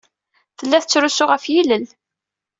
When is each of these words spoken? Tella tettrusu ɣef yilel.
Tella 0.57 0.79
tettrusu 0.81 1.25
ɣef 1.27 1.43
yilel. 1.53 1.85